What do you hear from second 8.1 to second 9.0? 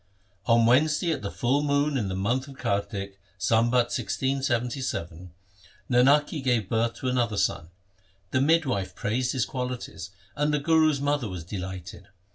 The midwife